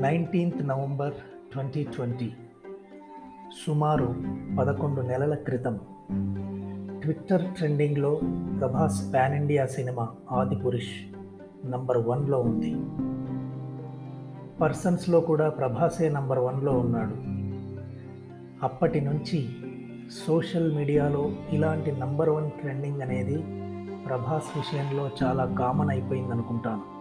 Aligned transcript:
Nineteenth 0.00 0.68
November 0.68 1.12
twenty 1.52 1.84
twenty 1.84 2.32
సుమారు 3.66 4.14
పదకొండు 4.58 5.00
నెలల 5.00 5.34
క్రితం 5.34 5.80
ట్విట్టర్ 7.02 7.54
ట్రెండింగ్లో 7.54 8.20
Prabhas 8.60 9.14
pan 9.14 9.34
India 9.34 9.66
cinema 9.66 10.08
Adipurush 10.32 11.14
number 11.66 11.98
వన్లో 11.98 12.40
ఉంది. 12.40 12.76
పర్సన్స్లో 14.60 15.20
కూడా 15.20 15.48
ప్రభాసే 15.48 16.08
నంబర్ 16.08 16.38
వన్లో 16.38 16.72
ఉన్నాడు. 16.72 17.14
అప్పటి 18.64 19.00
నుంచి 19.00 19.48
సోషల్ 20.26 20.74
మీడియాలో 20.74 21.30
ఇలాంటి 21.50 21.92
నంబర్ 21.92 22.28
వన్ 22.28 22.50
ట్రెండింగ్ 22.50 23.02
అనేది 23.02 23.36
ప్రభాస్ 24.06 24.56
విషయంలో 24.56 25.10
చాలా 25.22 25.44
కామన్ 25.44 25.90
అయిపోయింది 25.90 26.30
అనుకుంటాను 26.30 27.00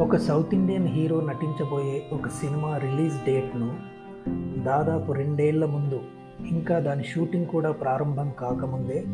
ఒక 0.00 0.16
సౌత్ 0.16 0.54
ఇండియన్ 0.54 0.86
హీరో 0.86 1.20
నటించబోయే 1.20 2.06
ఒక 2.12 2.28
సినిమా 2.28 2.76
రిలీజ్ 2.76 3.24
డేట్ను 3.24 3.68
దాదాపు 4.62 5.12
రెండేళ్ళ 5.12 5.64
ముందు 5.64 6.00
ఇంకా 6.46 6.78
దాని 6.78 7.04
షూటింగ్ 7.04 7.46
కూడా 7.46 7.70
ప్రారంభం 7.70 8.32
కాకముందే 8.38 9.04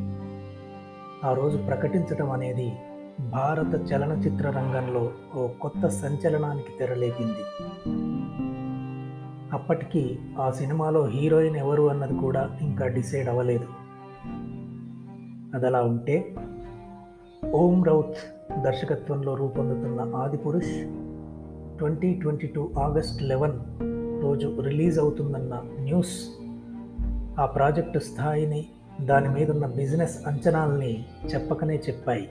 ఆ 1.24 1.32
రోజు 1.32 1.56
ప్రకటించడం 1.56 2.30
అనేది 2.30 2.72
భారత 3.20 3.92
చలనచిత్ర 3.92 4.50
రంగంలో 4.50 5.10
ఓ 5.34 5.46
కొత్త 5.60 5.86
సంచలనానికి 5.86 6.78
తెరలేపింది. 6.78 7.44
అప్పటికి 9.52 10.18
ఆ 10.40 10.50
సినిమాలో 10.50 11.06
హీరోయిన్ 11.06 11.56
ఎవరు 11.56 11.90
అన్నది 11.90 12.18
కూడా 12.18 12.58
ఇంకా 12.60 12.86
డిసైడ్ 12.86 13.28
అవ్వలేదు. 13.28 13.68
అదలా 15.56 15.82
ఉంటే 15.82 16.36
ఓం 17.50 17.84
రౌత్ 17.84 18.41
దర్శకత్వంలో 18.60 19.34
రూపొందుతున్న 19.34 20.16
Adipurush 20.16 20.86
twenty 21.78 22.14
twenty 22.14 22.46
two 22.46 22.70
August 22.78 23.22
eleven 23.22 23.52
రోజు 24.22 24.60
రిలీజ్ 24.60 24.98
అవుతుందన్న 24.98 25.62
న్యూస్. 25.80 26.28
ఆ 27.40 27.46
ప్రాజెక్టు 27.46 27.98
స్థాయిని 27.98 28.66
దాని 29.00 29.28
మీదున్న 29.28 29.66
బిజినెస్ 29.66 30.28
అంచనాల్ని 30.28 31.04
చెప్పకనే 31.34 31.76
చెప్పాయి. 31.76 32.28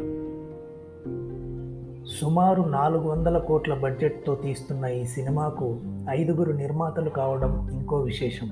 సుమారు 2.20 2.62
నాలుగు 2.62 3.10
వందల 3.10 3.38
కోట్ల 3.38 3.74
బడ్జెట్తో 3.74 4.36
తీస్తున్న 4.36 4.86
ఈ 4.86 5.06
సినిమాకు 5.06 5.80
ఐదుగురు 6.10 6.52
నిర్మాతలు 6.52 7.10
కావడం 7.10 7.70
ఇంకో 7.72 7.96
విశేషం. 7.96 8.50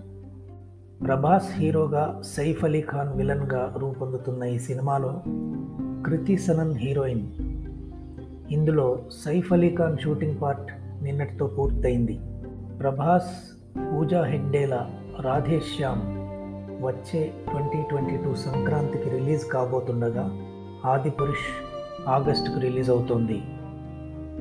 ప్రభాస్ 1.06 1.48
హీరోగా 1.54 2.22
సైఫ్ 2.26 2.64
అలీ 2.64 2.82
ఖాన్ 2.82 3.18
విలన్గా 3.18 3.76
రూపొందుతున్న 3.78 4.44
ఈ 4.44 4.60
సినిమాలో 4.60 5.22
కృతి 6.06 6.38
సనన్ 6.38 6.74
హీరోయిన్ 6.74 7.49
ఇందులో 8.52 8.98
సైఫ్ 9.26 9.54
అలీ 9.54 9.76
ఖాన్ 9.76 9.98
షూటింగ్ 9.98 10.42
పార్ట్ 10.42 10.72
నిన్నటితో 11.04 11.48
పూర్తయింది. 11.48 12.20
ప్రభాస్ 12.80 13.32
పూజా 13.78 14.24
హెగ్డేలా 14.24 14.90
రాధేశ్యామ్ 15.22 16.02
వచ్చే 16.84 17.34
ట్వంటీ 17.50 17.82
ట్వంటీ 17.90 18.18
టూ 18.18 18.36
సంక్రాంతికి 18.36 19.10
రిలీజ్ 19.10 19.46
కాబోతుండగా 19.46 20.26
ఆది 20.86 21.10
పురుష్ 21.10 21.48
ఆగస్టుకు 22.08 22.60
రిలీజ్ 22.60 22.90
అవుతుంది. 22.90 23.42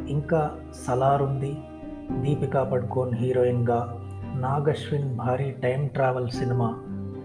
ఇంకా 0.08 0.50
సలార్ 0.86 1.22
ఉంది. 1.22 1.58
దీపికా 2.10 2.64
పడ్కోన్ 2.64 3.14
హీరోయిన్గా 3.14 3.80
నాగశ్విన్ 4.34 5.16
భారీ 5.16 5.50
time 5.50 5.86
travel 5.86 6.30
cinema 6.30 6.68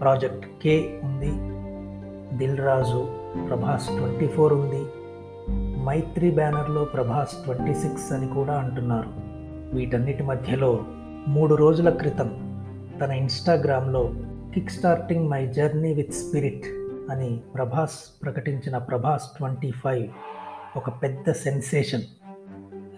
project 0.00 0.46
K 0.62 1.00
ఉంది. 1.04 1.32
దిల్ 2.36 2.58
రాజు 2.58 3.08
ప్రభాస్ 3.48 3.86
ట్వంటీ 3.86 4.26
ఫోర్ 4.26 4.52
ఉంది. 4.52 4.84
మైత్రి 5.84 6.30
బ్యానర్లో 6.30 6.84
ప్రభాస్ 6.84 7.44
ట్వంటీ 7.44 7.74
సిక్స్ 7.74 8.12
అని 8.12 8.28
కూడా 8.28 8.54
అంటున్నారు. 8.54 9.10
వీటన్నిటి 9.74 10.22
మధ్యలో 10.22 10.84
మూడు 11.28 11.54
రోజుల 11.54 11.90
క్రితం 11.90 12.30
తన 13.00 13.10
ఇన్స్టాగ్రామ్లో 13.10 14.02
kick 14.54 14.70
starting 14.70 15.30
my 15.30 15.46
journey 15.46 15.94
with 15.94 16.12
Spirit 16.12 16.66
అని 17.10 17.40
ప్రభాస్ 17.54 17.98
ప్రకటించిన 18.22 18.78
ప్రభాస్ 18.78 19.26
ట్వంటీ 19.36 19.70
ఫైవ్ 19.70 20.04
ఒక 20.76 20.90
పెద్ద 21.02 21.32
సెన్సేషన్ 21.32 22.02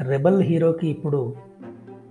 రెబల్ 0.01 0.43
హీరోకి 0.43 0.89
ఇప్పుడు 0.89 1.35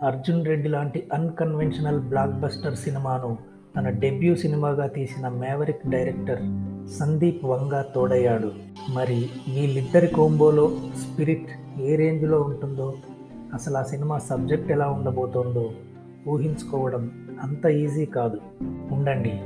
అర్జున్ 0.03 0.46
రెడ్డి 0.46 0.69
లాంటి 0.69 1.09
అన్కన్వెన్షనల్ 1.14 2.02
బ్లాక్ 2.02 2.40
బస్టర్ 2.40 2.75
సినిమాను 2.75 3.38
తన 3.78 3.90
డెబ్యూ 3.90 4.35
సినిమాగా 4.35 4.88
తీసిన 4.88 5.28
మేవరిక్ 5.28 5.88
డైరెక్టర్ 5.88 6.44
సందీప్ 6.90 7.46
వంగా 7.46 7.81
తోడయ్యాడు. 7.81 8.51
మరి 8.94 9.29
వీళ్ళిద్దరి 9.53 10.07
కోంబోలో 10.07 10.72
స్పిరిట్ 11.01 11.79
ఏ 11.81 11.96
రేంజ్లో 11.96 12.41
ఉంటుందో? 12.41 12.94
అసలు 13.53 13.78
ఆ 13.78 13.84
సినిమా 13.84 14.19
సబ్జెక్ట్ 14.19 14.72
ఎలా 14.72 14.90
ఉండబోతోందో 14.90 15.72
ఊహించుకోవడం 16.28 17.12
అంత 17.44 17.66
ఈజీ 17.66 18.06
కాదు. 18.06 18.38
ఉండండి 18.91 19.41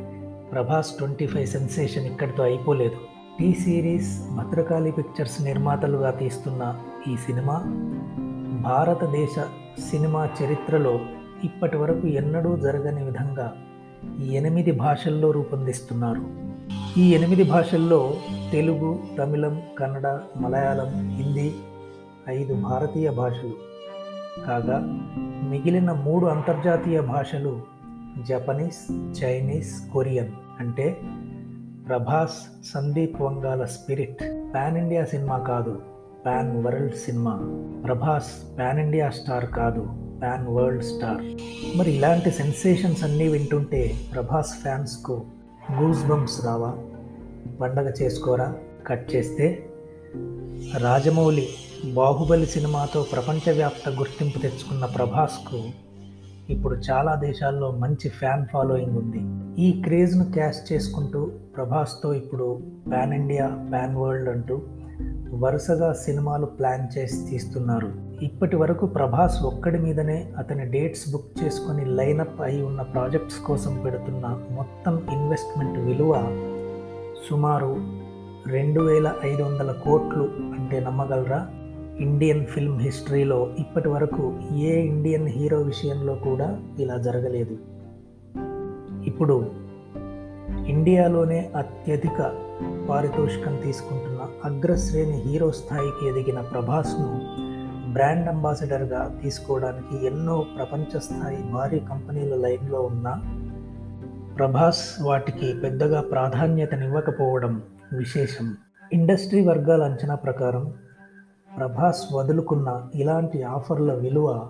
ప్రభాస్ 0.51 0.97
ట్వంటీ 0.97 1.27
ఫైవ్ 1.27 1.47
సెన్సేషన్ 1.47 2.05
ఇక్కడితో 2.05 2.43
అయిపోలేదు. 2.43 2.95
టీ 3.39 3.53
సిరీస్ 3.53 4.21
భద్రకాళి 4.31 4.91
పిక్చర్స్ 4.91 5.41
నిర్మాతలుగా 5.41 6.11
తీస్తున్న 6.11 6.75
ఈ 7.13 7.15
సినిమా 7.15 7.63
భారతదేశ 8.63 9.39
సినిమా 9.91 10.29
చరిత్రలో 10.43 10.99
ఇప్పటి 11.43 11.77
వరకు 11.77 12.07
ఎన్నడూ 12.07 12.57
జరగని 12.57 13.03
విధంగా 13.03 13.53
ఎనిమిది 14.31 14.71
భాషల్లో 14.71 15.31
రూపొందిస్తున్నారు. 15.31 16.49
ఈ 16.97 17.09
ఎనిమిది 17.09 17.43
భాషల్లో 17.43 18.13
తెలుగు 18.51 18.99
తమిళం 19.17 19.61
కన్నడ 19.79 20.19
మలయాళం 20.37 21.09
హిందీ 21.09 21.53
ఐదు 22.29 22.53
భారతీయ 22.53 23.09
భాషలు. 23.09 23.51
కాగా 24.45 24.79
మిగిలిన 25.49 25.91
మూడు 25.91 26.25
అంతర్జాతీయ 26.25 27.01
భాషలు 27.01 27.61
జపనీస్ 28.29 28.91
చైనీస్ 29.23 29.91
కొరియన్. 29.93 30.31
అంటే 30.59 30.97
ప్రభాస్ 31.87 32.67
సందీప్ 32.73 33.21
వంగాల 33.21 33.65
స్పిరిట్. 33.65 34.23
పాన్ 34.55 34.77
ఇండియా 34.77 35.05
సినిమా 35.05 35.37
కాదు 35.37 35.81
pan 36.25 36.65
world 36.65 36.95
cinema. 36.95 37.39
Prabhas 37.85 38.59
pan 38.59 38.79
India 38.79 39.09
star 39.09 39.45
కాదు 39.45 39.87
పాన్ 40.23 40.47
వరల్డ్ 40.47 40.83
స్టార్. 40.83 41.23
మరి 41.77 41.91
ఇలాంటి 41.91 42.31
సెన్సేషన్స్ 42.31 43.03
అన్నీ 43.03 43.27
వింటుంటే 43.27 43.95
ప్రభాస్ 44.13 44.53
ఫ్యాన్స్కు 44.61 45.25
గూస్ 45.77 46.07
బంప్స్ 46.07 46.45
రావా? 46.45 46.77
పండగ 47.61 47.91
చేసుకోరా? 48.01 48.55
కట్ 48.87 49.15
చేస్తే? 49.15 49.69
రాజమౌళి 50.77 51.47
బాహుబలి 51.93 52.45
సినిమాతో 52.45 53.05
ప్రపంచవ్యాప్త 53.11 53.89
గుర్తింపు 53.89 54.39
తెచ్చుకున్న 54.39 54.85
ప్రభాస్కు 54.85 55.63
ఇప్పుడు 56.49 56.75
చాలా 56.75 57.15
దేశాల్లో 57.15 57.71
మంచి 57.71 58.09
ఫ్యాన్ 58.09 58.45
ఫాలోయింగ్ 58.45 58.97
ఉంది. 58.97 59.21
ఈ 59.63 59.81
క్రేజ్ను 59.81 60.31
క్యాష్ 60.31 60.73
చేసుకుంటూ 60.73 61.31
ప్రభాస్తో 61.55 62.13
ఇప్పుడు 62.13 62.59
పాన్ 62.93 63.13
ఇండియా 63.13 63.47
పాన్ 63.47 63.95
వరల్డ్ 63.95 64.29
అంటూ 64.29 64.61
వరుసగా 65.33 65.93
సినిమాలు 65.93 66.45
ప్లాన్ 66.45 66.97
చేసి 66.97 67.29
తీస్తున్నారు. 67.29 67.91
ఇప్పటి 68.21 68.55
వరకు 68.55 68.85
ప్రభాస్ 68.85 69.43
ఒక్కడి 69.43 69.79
మీదనే 69.79 70.31
అతని 70.37 70.65
డేట్స్ 70.65 71.11
బుక్ 71.11 71.43
చేసుకొని 71.43 71.85
లైనప్ 71.85 72.41
అయి 72.41 72.61
ఉన్న 72.61 72.81
ప్రాజెక్ట్స్ 72.81 73.39
కోసం 73.39 73.81
పెడుతున్న 73.85 74.39
మొత్తం 74.51 74.97
ఇన్వెస్ట్మెంట్ 74.97 75.79
విలువ 75.79 76.13
సుమారు 77.29 77.99
రెండు 78.47 78.81
వేల 78.81 79.15
ఐదు 79.23 79.43
వందల 79.43 79.71
కోట్లు 79.71 80.23
అంటే 80.33 80.79
నమ్మగలరా? 80.79 81.47
ఇండియన్ 81.99 82.45
ఫిల్మ్ 82.45 82.79
హిస్టరీలో 82.79 83.49
ఇప్పటి 83.59 83.89
వరకు 83.89 84.39
ఏ 84.55 84.81
ఇండియన్ 84.81 85.27
హీరో 85.27 85.57
విషయంలో 85.57 86.15
కూడా 86.15 86.59
ఇలా 86.79 86.97
జరగలేదు. 86.97 87.57
ఇప్పుడు 89.05 89.68
ఇండియాలోనే 90.69 91.51
అత్యధిక 91.55 92.17
పారితోషికం 92.89 93.55
తీసుకుంటున్న 93.55 94.19
అగ్రశ్రేణి 94.45 95.17
హీరో 95.21 95.51
స్థాయికి 95.51 96.07
ఎదిగిన 96.09 96.41
ప్రభాస్ను 96.41 97.07
బ్రాండ్ 97.93 98.29
అంబాసిడర్గా 98.29 99.19
తీసుకోవడానికి 99.23 100.05
ఎన్నో 100.05 100.45
ప్రపంచ 100.57 100.99
స్థాయి 100.99 101.43
భారీ 101.53 101.79
కంపెనీల 101.79 102.35
లైన్లో 102.35 102.81
ఉన్న 102.81 103.21
ప్రభాస్ 104.37 105.01
వాటికి 105.01 105.53
పెద్దగా 105.53 106.01
ప్రాధాన్యతనివ్వకపోవడం 106.01 107.63
విశేషం. 107.93 108.57
ఇండస్ట్రీ 108.93 109.47
వర్గాల 109.47 109.83
అంచనా 109.83 110.15
ప్రకారం 110.15 110.73
ప్రభాస్ 111.57 112.13
వదులుకున్న 112.13 112.87
ఇలాంటి 112.95 113.43
ఆఫర్ల 113.43 113.93
విలువ 113.93 114.47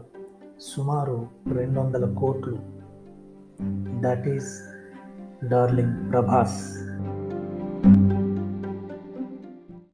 సుమారు 0.59 1.27
రెండు 1.55 1.79
వందల 1.79 2.13
కోట్లు. 2.13 2.57
That 4.01 4.27
is 4.27 4.51
darling 5.43 6.11
Prabhas 6.11 6.88